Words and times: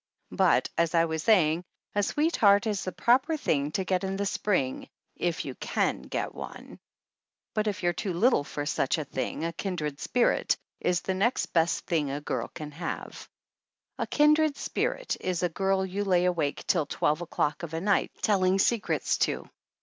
But 0.31 0.67
as 0.79 0.95
I 0.95 1.05
was 1.05 1.21
saying, 1.21 1.63
a 1.93 2.01
sweetheart 2.01 2.65
is 2.65 2.83
the 2.85 2.91
proper 2.91 3.37
thing 3.37 3.71
to 3.73 3.83
get 3.83 4.03
in 4.03 4.17
the 4.17 4.25
spring 4.25 4.89
if 5.15 5.45
you 5.45 5.53
can 5.53 6.01
get 6.01 6.33
one; 6.33 6.79
but 7.53 7.67
if 7.67 7.83
you're 7.83 7.93
too 7.93 8.11
little 8.13 8.43
for 8.43 8.65
such 8.65 8.97
a 8.97 9.05
thing 9.05 9.45
a 9.45 9.53
kindred 9.53 9.99
spirit 9.99 10.57
is 10.79 11.01
the 11.01 11.13
next 11.13 11.53
best 11.53 11.85
thing 11.85 12.09
a 12.09 12.19
girl 12.19 12.47
can 12.51 12.71
have. 12.71 13.29
A 13.99 14.07
kindred 14.07 14.57
spirit 14.57 15.17
is 15.19 15.43
a 15.43 15.49
girl 15.49 15.85
you 15.85 16.03
lay 16.03 16.25
awake 16.25 16.65
till 16.65 16.87
twelve 16.87 17.21
o'clock 17.21 17.61
of 17.61 17.75
a 17.75 17.79
night 17.79 18.09
telling 18.23 18.57
secrets 18.57 19.19
to. 19.19 19.47